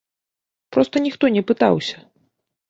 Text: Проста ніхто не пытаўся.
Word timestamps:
Проста 0.77 0.95
ніхто 1.05 1.25
не 1.35 1.43
пытаўся. 1.53 1.97